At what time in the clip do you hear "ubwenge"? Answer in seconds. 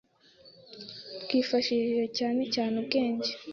2.81-3.29